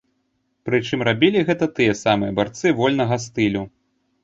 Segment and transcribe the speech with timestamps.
[0.69, 3.63] Прычым рабілі гэта тыя самыя барцы вольнага стылю.